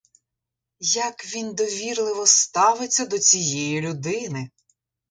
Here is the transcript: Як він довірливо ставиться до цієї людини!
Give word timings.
Як 1.09 1.25
він 1.25 1.53
довірливо 1.55 2.25
ставиться 2.27 3.05
до 3.05 3.19
цієї 3.19 3.81
людини! 3.81 4.49